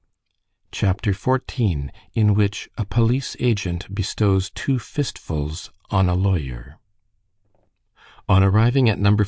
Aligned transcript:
CHAPTER 0.71 1.13
XIV—IN 1.13 2.33
WHICH 2.33 2.69
A 2.75 2.85
POLICE 2.85 3.35
AGENT 3.39 3.93
BESTOWS 3.93 4.49
TWO 4.55 4.79
FISTFULS 4.79 5.69
ON 5.91 6.09
A 6.09 6.15
LAWYER 6.15 6.79
On 8.27 8.41
arriving 8.43 8.89
at 8.89 8.97
No. 8.97 9.15